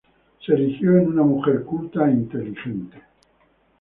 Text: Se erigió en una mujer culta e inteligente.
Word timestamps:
Se 0.43 0.51
erigió 0.53 0.97
en 0.97 1.09
una 1.09 1.21
mujer 1.21 1.63
culta 1.63 2.09
e 2.09 2.13
inteligente. 2.13 2.97